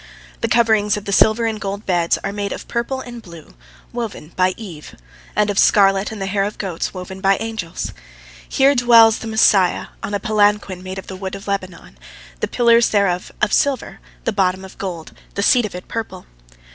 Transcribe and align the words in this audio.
The 0.39 0.47
coverings 0.47 0.97
of 0.97 1.05
the 1.05 1.11
silver 1.13 1.45
and 1.45 1.61
gold 1.61 1.85
beds 1.85 2.17
are 2.23 2.33
made 2.33 2.51
of 2.53 2.67
purple 2.67 3.01
and 3.01 3.21
blue, 3.21 3.53
woven 3.93 4.29
by 4.35 4.55
Eve, 4.57 4.95
and 5.35 5.51
of 5.51 5.59
scarlet 5.59 6.11
and 6.11 6.19
the 6.19 6.25
hair 6.25 6.43
of 6.43 6.57
goats, 6.57 6.91
woven 6.91 7.21
by 7.21 7.37
angels. 7.39 7.93
Here 8.49 8.73
dwells 8.73 9.19
the 9.19 9.27
Messiah 9.27 9.89
on 10.01 10.15
a 10.15 10.19
palanquin 10.19 10.81
made 10.81 10.97
of 10.97 11.05
the 11.05 11.15
wood 11.15 11.35
of 11.35 11.47
Lebanon, 11.47 11.99
"the 12.39 12.47
pillars 12.47 12.89
thereof 12.89 13.31
of 13.43 13.53
silver, 13.53 13.99
the 14.23 14.33
bottom 14.33 14.65
of 14.65 14.79
gold, 14.79 15.11
the 15.35 15.43
seat 15.43 15.67
of 15.67 15.75
it 15.75 15.87
purple." 15.87 16.25